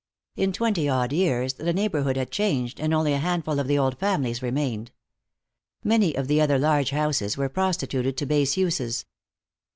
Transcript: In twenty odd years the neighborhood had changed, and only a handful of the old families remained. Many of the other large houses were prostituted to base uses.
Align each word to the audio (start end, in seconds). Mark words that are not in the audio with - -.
In 0.35 0.51
twenty 0.51 0.89
odd 0.89 1.13
years 1.13 1.53
the 1.53 1.71
neighborhood 1.73 2.17
had 2.17 2.31
changed, 2.31 2.79
and 2.79 2.91
only 2.91 3.13
a 3.13 3.19
handful 3.19 3.59
of 3.59 3.67
the 3.67 3.77
old 3.77 3.99
families 3.99 4.41
remained. 4.41 4.89
Many 5.83 6.17
of 6.17 6.27
the 6.27 6.41
other 6.41 6.57
large 6.57 6.89
houses 6.89 7.37
were 7.37 7.49
prostituted 7.49 8.17
to 8.17 8.25
base 8.25 8.57
uses. 8.57 9.05